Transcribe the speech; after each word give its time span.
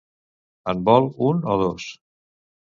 En 0.73 0.81
vol 0.87 1.09
un 1.27 1.45
o 1.53 1.59
dos? 1.65 1.87